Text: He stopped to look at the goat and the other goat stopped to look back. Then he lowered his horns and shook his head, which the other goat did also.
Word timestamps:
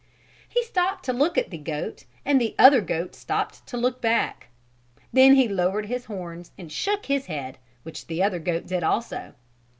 He 0.49 0.63
stopped 0.63 1.05
to 1.05 1.13
look 1.13 1.37
at 1.37 1.51
the 1.51 1.59
goat 1.59 2.05
and 2.25 2.41
the 2.41 2.55
other 2.57 2.81
goat 2.81 3.13
stopped 3.13 3.67
to 3.67 3.77
look 3.77 4.01
back. 4.01 4.47
Then 5.13 5.35
he 5.35 5.47
lowered 5.47 5.85
his 5.85 6.05
horns 6.05 6.49
and 6.57 6.71
shook 6.71 7.05
his 7.05 7.27
head, 7.27 7.59
which 7.83 8.07
the 8.07 8.23
other 8.23 8.39
goat 8.39 8.65
did 8.65 8.83
also. 8.83 9.35